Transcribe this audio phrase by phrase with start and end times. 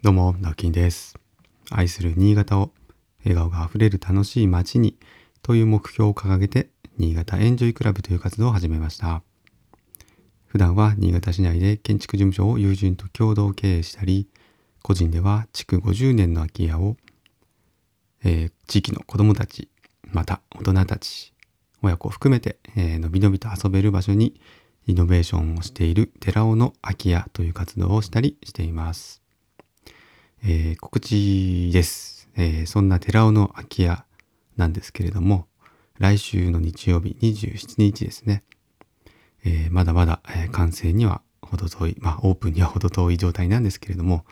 [0.00, 1.18] どうも、ナオキンです。
[1.70, 2.70] 愛する新潟を
[3.24, 4.96] 笑顔があふれる楽しい街に
[5.42, 9.24] という目標を掲げて、新潟エンジョイクラブという活動を始めました。
[10.46, 14.28] 普段は新潟市内で建築事務所を友人と共同経営したり、
[14.84, 16.96] 個人では築50年の空き家を、
[18.22, 19.68] えー地域の子どもたち、
[20.12, 21.34] また大人たち、
[21.82, 24.40] 親子を含めて、えーのびのびと遊べる場所に
[24.86, 29.22] イノベーションをしている寺尾の空き家という活動をしたりしています。
[30.44, 34.04] えー告知です、えーそんな寺尾の空き家
[34.56, 35.46] なんですけれども、
[35.98, 38.42] 来週の日曜日27日ですね、
[39.44, 44.24] えーまだまだ、え完成には程遠い、まあオープンには程遠い状態なんですけれども、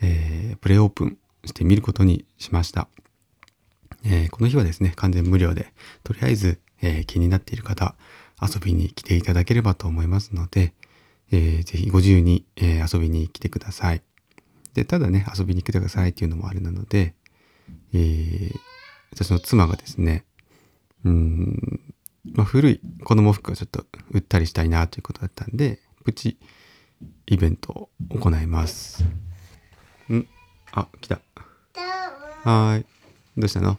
[0.00, 2.88] えプレオープンしてみることにしました。
[4.04, 5.72] えこの日はですね、完全無料で、
[6.04, 7.94] とりあえず、え気になっている方、
[8.40, 10.72] 遊びに来ていただければと思いますので、
[11.32, 14.02] えーぜひご自由に、え遊びに来てください。
[14.74, 17.14] で、ただね、遊びに来てくださいっていうのもあれなので、
[17.92, 18.58] えー
[19.12, 20.24] 私の妻がですね、
[21.04, 21.80] うん、
[22.32, 26.38] まあ、古い子供服をちょっと売ったりしたいなということだったんで、プチ
[27.26, 29.04] イベントを行います。
[30.12, 30.26] ん？
[30.72, 31.20] あ、来た。
[32.44, 32.86] はーい。
[33.36, 33.78] どうしたの？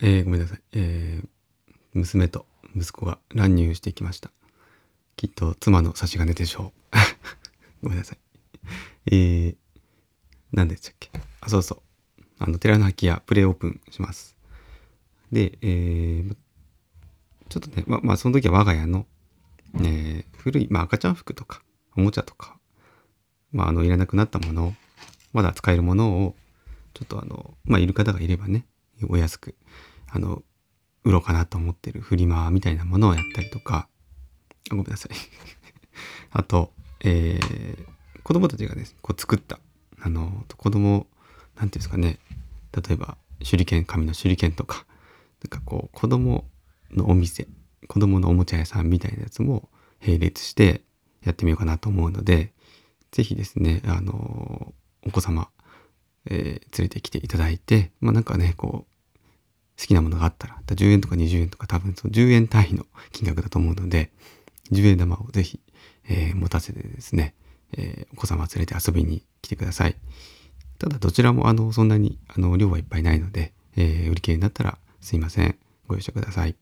[0.00, 0.60] えー、ごめんなさい。
[0.72, 1.28] えー、
[1.94, 4.30] 娘と息子が乱入してきました。
[5.16, 6.72] きっと妻の差し金でしょ
[7.82, 7.82] う。
[7.82, 8.27] ごめんなさい。
[9.10, 9.56] えー、
[10.52, 11.10] 何でしたっけ？
[11.40, 12.22] あ、そうそう。
[12.38, 14.36] あの、寺の空き家、プレイオープンします。
[15.32, 16.36] で、えー、
[17.48, 19.06] ちょっとね、ま、まあ、その時は我が家の、
[19.76, 21.62] えー古い、まあ、赤ちゃん服とか、
[21.96, 22.58] おもちゃとか、
[23.50, 24.74] まあ、あの、いらなくなったものを、
[25.32, 26.36] まだ使えるものを、
[26.94, 28.66] ちょっとあの、まあ、いる方がいればね、
[29.08, 29.56] お安く、
[30.08, 30.42] あの、
[31.04, 33.88] 売ろうかなと思ってるフリマみたいなものをやったりとか、
[34.70, 35.16] あごめんなさい。
[36.30, 37.97] あと、えー
[38.28, 39.58] 子供たちがね、こう作った、
[40.02, 41.06] あの、子供、
[41.56, 42.18] なんていうんですかね、
[42.76, 44.84] 例えば、手裏剣、紙の手裏剣とか、
[45.42, 46.44] なんかこう、子供
[46.90, 47.48] のお店、
[47.88, 49.70] 子供のおもちゃ屋さんみたいなやつも
[50.06, 50.82] 並列して
[51.24, 52.52] やってみようかなと思うので、
[53.12, 54.74] ぜひですね、あの、
[55.06, 55.48] お子様、
[56.26, 59.18] えー連れてきていただいて、まあなんかね、こう、
[59.80, 64.12] 好きなものがあったら、10円とか20円とか多分その10円単位の金額だと思うので、
[64.70, 65.60] 10円玉をぜひ、
[66.10, 67.34] えー持たせてですね、
[67.76, 69.96] えーお子様連れて遊びに来てください。
[70.78, 75.56] ただどちらもあの、そんなにあの、量はいっぱいないので、えー売り切れになったらすいません。
[75.86, 76.54] ご容赦ください。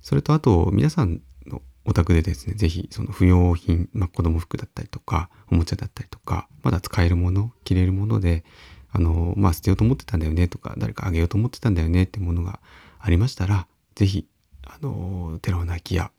[0.00, 8.44] それとあと、皆さんのお宅でですね、ぜひその不要品、まあ、子供服だったりとか、おもちゃだったりとか、まだ使えるもの、着れるもので、
[8.90, 12.60] あの、まあ、捨てようと思ってたんだよねとか、誰かあげようと思ってたんだよねってものが
[12.98, 14.26] ありましたら、ぜひ、
[14.62, 16.10] あの、寺尾の空き家、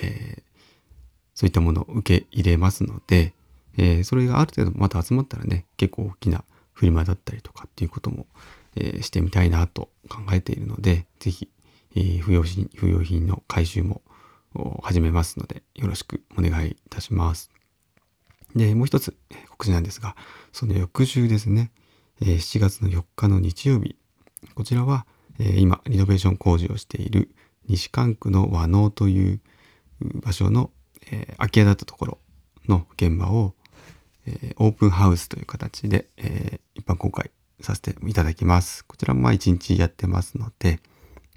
[0.00, 0.51] えー
[1.42, 3.34] そういったものを受け入れますので、
[3.76, 8.26] えーそれがある程度また集まったらね、結構大きなフリマだったりとかっていうことも、
[8.76, 11.48] えーしてみたいなと考えているので、ぜひ、
[11.96, 14.02] えー不要品、不要品の回収も
[14.84, 17.50] 始めますので、よろしくお願いいたします。
[18.54, 20.14] で、もう一つえ告知なんですが、
[20.52, 21.72] その翌週ですね、
[22.20, 23.96] えー7月の4日の日曜日、
[24.54, 25.06] こちらは、
[25.40, 27.34] えー今、リノベーション工事をしている
[27.66, 29.40] 西関区の和能という
[30.22, 30.70] 場所の、
[31.10, 32.18] えー空き家だったところ
[32.68, 33.54] の現場を、
[34.26, 37.30] えーオープンハウスという形で、えー一般公開
[37.60, 38.84] させていただきます。
[38.84, 40.80] こちらもまあ一日やってますので、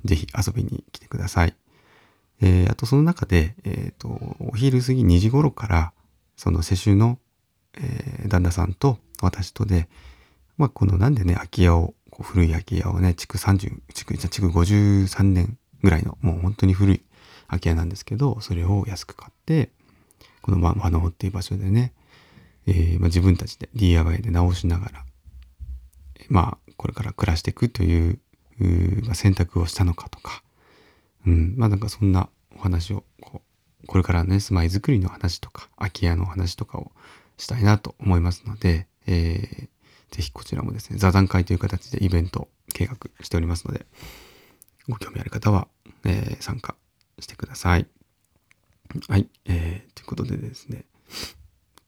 [0.04, 1.56] ぜひ遊びに来てください。
[2.42, 4.08] えーあとその中で、えっ、と、
[4.40, 5.94] お昼過ぎ2時頃から、
[6.36, 7.20] その世襲の、
[7.76, 9.88] えー旦那さんと私とで、
[10.58, 17.02] まあこのなんでね、空き家を、古い空き家をね、築30、築、築53年ぐらいの、もう本当に古い
[17.48, 19.70] 空き家なんですけど、それを安く買って、
[20.42, 21.94] この和能っていう場所でね、
[22.68, 25.06] えーまあ、自分たちで DIY で直しながら、
[26.30, 28.20] まあ、これから暮らしていくという、
[29.06, 30.44] まあ、選択をしたのかとか、
[31.26, 33.42] うん、まあなんかそんなお話を、こ
[33.84, 36.92] う、これからね、住まいづくりの話とか、空き家の話とかを
[37.38, 39.68] したいなと思いますので、えー
[40.12, 43.86] ぜひこちらもですね、座談会という形でイベントを計画しておりますので、
[44.88, 45.68] ご興味ある方は、
[46.06, 46.76] えー参加
[47.20, 47.88] してください。
[49.08, 50.86] はい、えー、ということでですね、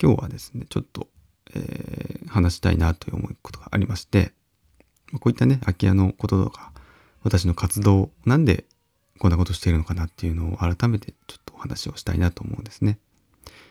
[0.02, 1.08] 今日はですね、ちょっと、
[1.54, 4.32] えー話したいなという思うことがありまして、
[5.14, 6.72] こういったね、空き家のこととか、
[7.24, 8.66] 私の活動、なんで
[9.20, 13.00] こんなことしているのかなっていうのを改めてちょっとお話をしたいなと思うんですね。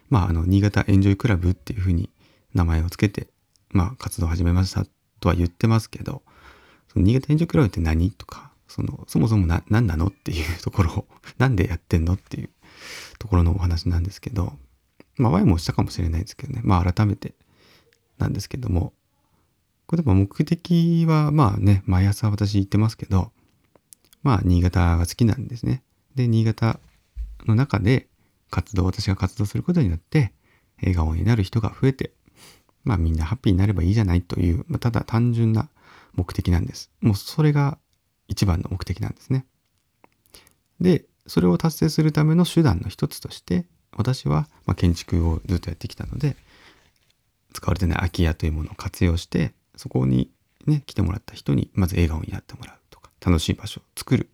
[0.09, 2.11] まあ、あの、新潟エンジョイクラブっていうふうに
[2.55, 3.29] 名前をつけて、
[3.71, 4.87] まあ、活動を始めました
[5.21, 6.23] とは言ってますけど、
[6.93, 11.09] その新潟エンジョイクラブって何とか、その、そもそもな、何なのっていうところを、
[11.39, 12.51] なんでやってんのっていう
[13.19, 14.59] ところのお話なんですけど、
[15.17, 17.35] まあ、前もしたかもしれないですけどね、まあ、改めて、
[18.19, 18.93] なんですけども、
[19.87, 23.31] これでも目的はまあね、毎朝私言ってますけど、
[24.23, 25.83] まあ新潟が好きなんですね。
[26.17, 26.81] で、新潟
[27.47, 28.09] の中で
[28.51, 30.33] 活動、私が活動することによって、
[30.81, 32.13] 笑顔になる人が増えて、
[32.83, 35.69] まあみんなハッピーになればいいじゃないという、まあ、ただ単純な
[36.15, 36.91] 目的なんです。
[37.01, 37.79] もうそれが
[38.29, 39.47] 一番の目的なんですね。
[40.81, 46.37] で、それを達成するための手段の一つとして、私はま建築をずっとやってきたので、
[47.53, 50.31] 使われてない空き家というものを活用して、そこに
[50.67, 54.29] ね、来てもらった人にまず笑顔になってもらうとか、楽しい場所を作る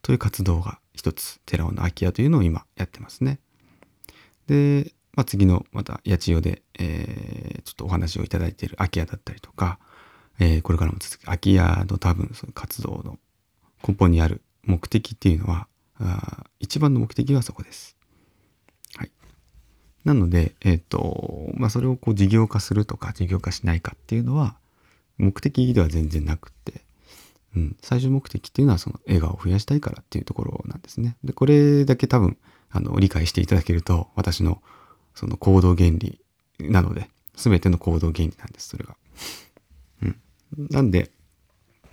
[0.00, 3.38] という活動が一つ、寺尾の空き家というのを今やってますね。
[4.46, 9.78] で、まあ、次のまた八千代で、えー、ちょっとお話をいただいている空き家だったりとか、
[10.38, 13.18] えー、これからも続く空き家の多分その活動の
[13.86, 15.66] 根本にある目的っていうのは
[15.98, 17.96] あ一番の目的はそこです。
[18.96, 19.10] はい。
[20.04, 24.56] なので、えっ、ー、と、まあ、それをこう事業化するとか事業化しないかっていうのは
[25.18, 26.82] 目的では全然なくって、
[27.56, 31.16] うん、最終目的っていうのはその笑顔を増やしたいからっていうところなんですね。
[31.22, 32.36] で、これだけ多分、
[32.70, 34.62] あの、理解していただけると、私の
[35.14, 36.20] その行動原理
[36.58, 38.96] なので、全ての行動原理なんです、それが。
[40.02, 40.16] うん。
[40.70, 41.10] なんで、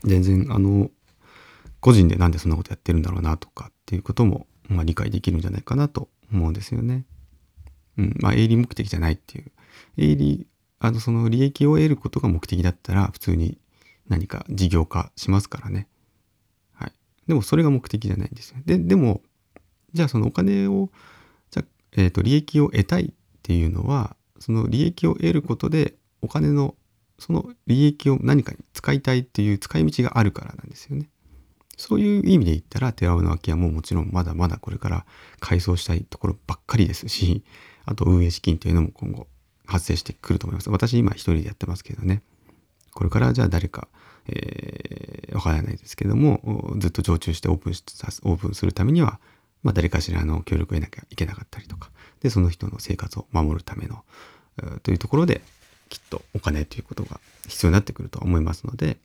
[0.04, 0.90] 全然、あの、
[1.80, 7.06] 個人でなんでそんなことやってるんだろうなとかっていうことも、まあ、理解できるんじゃないかなと思うんですよね。
[7.98, 8.16] うん。
[8.20, 9.52] まあ、営利目的じゃないっていう。
[9.98, 10.48] 営利、
[10.80, 13.58] あの、その利益を得ることが目的だったら、普通に
[14.08, 15.88] 何か事業化しますからね。
[16.74, 16.94] はい。
[17.28, 18.58] でも、それが目的じゃないんですよ。
[18.66, 19.22] で、でも、
[19.94, 20.90] じゃあそのお金を、
[21.52, 26.76] じゃえっ、ー、と、利益を得たいっていうのは、その利益を得ることで、お金の、
[27.18, 31.10] その利益を何かに使いたいっていう使い道があるからなんですよね。
[31.80, 35.06] そういう意味で言ったら、寺尾の空き家ももちろんまだまだこれから
[35.40, 37.42] 改装したいところばっかりですし、
[37.86, 39.28] あと運営資金というのも今後
[39.66, 40.70] 発生してくると思います。
[40.70, 42.22] 私今一人でやってますけどね。
[42.94, 43.88] これからじゃあ誰か、
[44.28, 47.82] えー、わからないですけども、ずっと常駐してオープンし、
[48.24, 49.22] オープンするためには、
[49.64, 54.04] まあ誰かしらの協力を得なきゃいけなかったりとか、で、その人の生活を守るための、
[54.84, 55.42] というところで、
[55.88, 58.98] きっとお金ということが必要になってくると思いますので、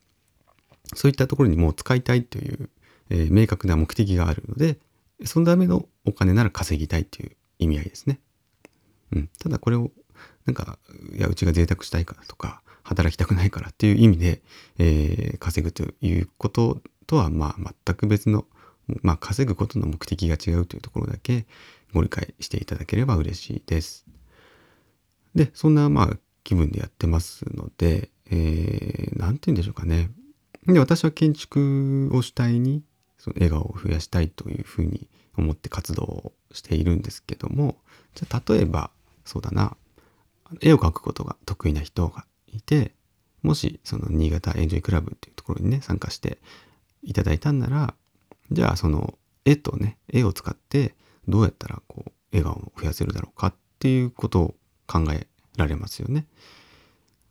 [0.94, 2.70] そういったところにもう使いたいという、
[3.10, 4.78] えー、明確な目的があるので、
[5.24, 8.20] そのためのお金なら稼ぎたいという意味合いですね。
[9.12, 9.30] うん。
[9.38, 9.90] ただこれを、
[10.46, 10.78] なんか、
[11.16, 14.42] いや、うちが贅沢したいからとか、働きたくないからっていう意味で、
[14.78, 18.46] えー、稼ぐということとは、まあ、全く別の、
[19.02, 21.46] まあ、稼ぐことの目的が違うというところだけ
[21.94, 24.04] ご理解していただければ嬉しいです。
[25.34, 30.10] で、そんな、まあ、気分でやってますので、えー、なんて言うんでしょうかね。
[30.66, 32.82] で、私は建築を主体に、
[33.18, 37.76] その笑顔を増やしたいというふうに思って活動をしているんですけども、
[38.14, 38.90] じゃ例えば、
[39.24, 39.76] そうだな、
[40.60, 42.92] 絵を描くことが得意な人がいて、
[43.42, 46.38] もしその新潟エンジョイクラブっていうところにね、参加して
[47.02, 47.94] いただいたんなら、
[48.50, 50.94] じゃあその絵とね、絵を使って
[51.28, 54.54] どうやったらこう笑顔を増やせるだろうかっていうことを
[54.86, 55.26] 考え
[55.56, 56.26] られますよね。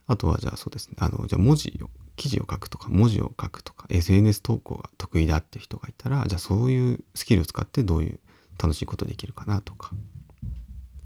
[0.05, 8.19] あとはじゃあそうですね、あの、じゃあ文字を記事を書くとか文字を書くとか SNS 投稿が得意だって人がいたらじゃあそういうスキルを使ってどういう
[8.61, 9.91] 楽しいことできるかなとか。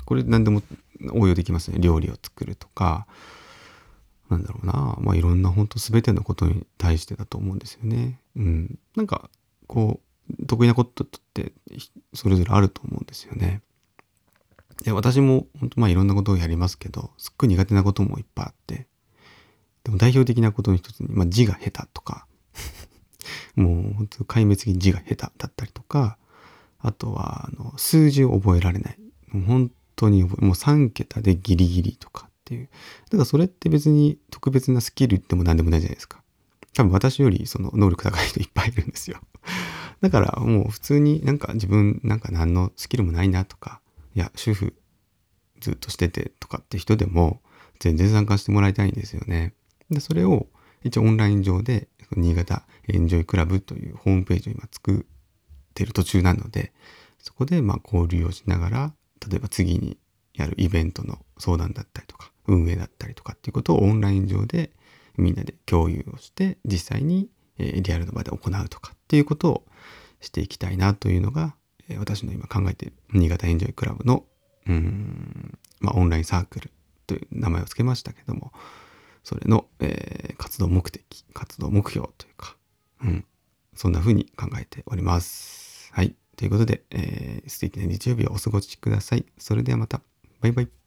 [0.06, 0.62] これ何でも
[1.12, 1.80] 応用できますね。
[1.80, 3.08] 料理を作るとか
[4.30, 4.98] なんだろうな。
[5.02, 8.20] まあいろんな本当全てのことに対してだと思うんですよね。
[8.36, 8.80] うん。
[8.96, 9.30] なんか
[9.68, 10.00] こ
[10.40, 11.54] う得意なことって
[12.14, 13.62] それぞれあると思うんですよね。
[14.84, 18.88] で私も本当まあいろんなことをやりますけどすっごい苦手なこともいっぱいあって。
[19.88, 22.28] でも代表的なことの一つに、まあ、字が下手とか
[23.56, 26.18] もう本当壊滅的に字が下手だったりとか、
[26.80, 29.00] あとは、あの、数字を覚えられない。
[29.30, 32.70] もう本当にもう3桁でギリギリとかっていう。
[33.10, 36.22] だからそれって別に特別なスキルでも何でもないじゃないですか。
[36.74, 39.20] 多分私よりその能力高い人いっぱいいるんですよ。
[40.02, 43.82] だからもう普通になんか自分なんか何のスキルもないなとか、
[44.16, 44.76] いや、主婦
[45.60, 47.42] ずっとしててとかって人でも
[47.80, 49.54] 全然参加してもらいたいんですよね。
[49.90, 50.48] で、それを
[50.84, 55.04] 一応オンライン上で、新潟エンジョイクラブというホームページを今作っ
[55.74, 56.72] てる途中なので、
[57.20, 58.94] そこでまあ交流をしながら、
[59.30, 59.98] 例えば次に
[60.34, 64.72] やるイベントの相談だったりとか、運営だったりとかっていうことをオンライン上で
[65.18, 69.66] みんなで共有をして、実際にリアルの場で行うとかっていうことを
[70.22, 71.56] していきたいなというのが、
[71.98, 74.26] 私の今考えている新潟エンジョイクラブの、
[74.68, 76.72] うん、まあオンラインサークル
[77.06, 78.52] という名前を付けましたけども、
[79.28, 82.56] それの、えー、活動目的、活動目標というか、
[83.04, 83.26] うん、
[83.76, 85.90] そんな風に考えております。
[85.92, 86.16] はい。
[86.38, 89.26] ということで、えー、素敵な日曜日をお過ごしください。
[89.38, 90.00] それではまた。
[90.40, 90.87] バイバイ。